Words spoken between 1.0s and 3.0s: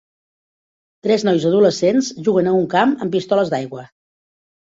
Tres nois adolescents juguen a un camp